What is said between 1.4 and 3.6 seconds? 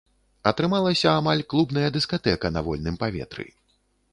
клубная дыскатэка на вольным паветры.